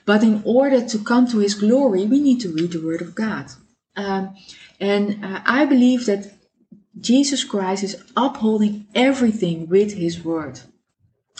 But 0.06 0.22
in 0.22 0.44
order 0.46 0.86
to 0.88 1.00
come 1.00 1.26
to 1.30 1.40
His 1.40 1.56
glory, 1.56 2.06
we 2.06 2.20
need 2.20 2.40
to 2.42 2.54
read 2.54 2.74
the 2.74 2.86
Word 2.86 3.02
of 3.02 3.16
God. 3.16 3.48
Um, 3.96 4.36
and 4.80 5.26
uh, 5.26 5.42
I 5.48 5.66
believe 5.66 6.06
that 6.06 6.32
Jesus 7.00 7.44
Christ 7.44 7.84
is 7.84 8.04
upholding 8.16 8.86
everything 8.94 9.68
with 9.68 9.94
His 9.94 10.24
Word. 10.24 10.60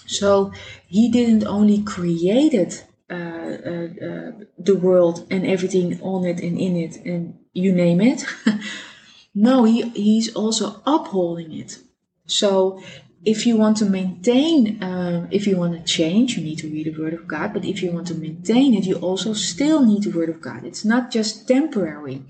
So 0.08 0.52
He 0.88 1.08
didn't 1.08 1.46
only 1.46 1.84
created 1.84 2.82
uh, 3.08 3.14
uh, 3.14 3.88
uh, 4.10 4.32
the 4.58 4.80
world 4.82 5.28
and 5.30 5.46
everything 5.46 6.02
on 6.02 6.26
it 6.26 6.40
and 6.40 6.58
in 6.60 6.76
it 6.76 6.96
and 7.06 7.38
you 7.54 7.72
name 7.72 8.02
it. 8.02 8.26
no, 9.36 9.64
he, 9.64 9.90
He's 9.90 10.34
also 10.34 10.82
upholding 10.88 11.54
it. 11.54 11.78
So 12.28 12.82
if 13.26 13.46
you 13.46 13.58
want 13.58 13.78
to 13.78 13.86
maintain, 13.86 14.82
uh, 14.82 15.28
if 15.32 15.48
you 15.48 15.58
want 15.58 15.74
to 15.74 15.84
change, 15.84 16.38
you 16.38 16.44
need 16.44 16.60
to 16.60 16.70
read 16.70 16.86
the 16.86 17.02
Word 17.02 17.14
of 17.14 17.28
God. 17.28 17.54
But 17.54 17.66
if 17.66 17.82
you 17.82 17.92
want 17.92 18.08
to 18.08 18.16
maintain 18.16 18.74
it, 18.74 18.86
you 18.86 18.96
also 18.96 19.34
still 19.34 19.86
need 19.86 20.04
the 20.04 20.12
Word 20.12 20.30
of 20.30 20.40
God. 20.40 20.64
It's 20.64 20.86
not 20.86 21.12
just 21.12 21.48
temporary. 21.48 22.24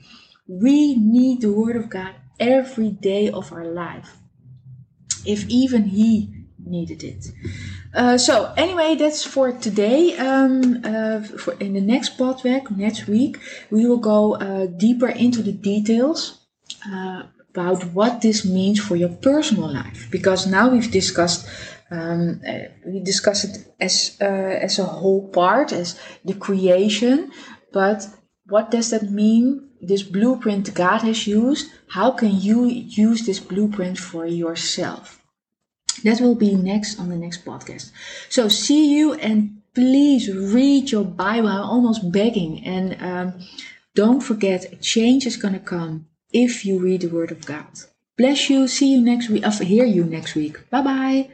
We 0.48 0.96
need 0.96 1.42
the 1.42 1.52
Word 1.52 1.76
of 1.76 1.90
God 1.90 2.16
every 2.40 2.90
day 2.90 3.30
of 3.30 3.52
our 3.52 3.66
life. 3.66 4.18
If 5.26 5.48
even 5.50 5.86
He 5.86 6.34
needed 6.66 7.04
it. 7.04 7.32
Uh, 7.94 8.18
so 8.18 8.54
anyway, 8.58 8.96
that's 8.96 9.24
for 9.24 9.52
today. 9.52 10.18
Um, 10.18 10.82
uh, 10.84 11.22
for 11.22 11.54
in 11.54 11.74
the 11.74 11.82
next 11.82 12.18
podcast 12.18 12.76
next 12.76 13.08
week, 13.08 13.40
we 13.72 13.86
will 13.86 13.98
go 13.98 14.36
uh, 14.36 14.66
deeper 14.66 15.10
into 15.10 15.42
the 15.42 15.52
details 15.52 16.42
uh, 16.90 17.24
about 17.58 17.84
what 17.86 18.22
this 18.22 18.46
means 18.46 18.80
for 18.80 18.96
your 18.96 19.10
personal 19.10 19.74
life. 19.74 20.08
Because 20.12 20.46
now 20.46 20.70
we've 20.70 20.92
discussed 20.92 21.48
um, 21.90 22.42
uh, 22.48 22.68
we 22.86 23.00
discussed 23.00 23.46
it 23.46 23.74
as 23.80 24.18
uh, 24.22 24.26
as 24.68 24.78
a 24.78 24.86
whole 24.86 25.30
part 25.30 25.72
as 25.72 26.00
the 26.24 26.36
creation. 26.36 27.32
But 27.74 28.08
what 28.46 28.70
does 28.72 28.90
that 28.92 29.10
mean 29.10 29.70
this 29.82 30.04
blueprint 30.04 30.74
god 30.74 31.02
has 31.02 31.26
used? 31.26 31.72
How 31.90 32.12
can 32.12 32.40
you 32.40 32.66
use 32.66 33.26
this 33.26 33.40
blueprint 33.40 33.98
for 33.98 34.26
yourself? 34.28 35.24
That 36.04 36.22
will 36.22 36.36
be 36.36 36.54
next 36.54 37.00
on 37.00 37.10
the 37.10 37.18
next 37.18 37.44
podcast. 37.44 37.92
So 38.30 38.50
see 38.50 38.96
you 38.96 39.14
and 39.14 39.62
please 39.74 40.30
read 40.30 40.92
your 40.92 41.06
bible. 41.06 41.50
I'm 41.50 41.64
almost 41.64 42.12
begging. 42.12 42.64
And 42.66 43.02
um, 43.02 43.48
don't 43.96 44.22
forget 44.22 44.82
change 44.82 45.26
is 45.26 45.38
going 45.38 45.54
to 45.56 45.60
come 45.60 46.08
if 46.44 46.66
you 46.66 46.78
read 46.80 47.02
the 47.02 47.08
Word 47.08 47.32
of 47.32 47.46
God. 47.46 47.74
Bless 48.18 48.50
you. 48.50 48.68
See 48.68 48.92
you 48.94 49.02
next 49.02 49.30
week. 49.30 49.46
Hear 49.46 49.86
you 49.86 50.04
next 50.04 50.36
week. 50.36 50.70
Bye 50.70 50.82
bye. 50.82 51.30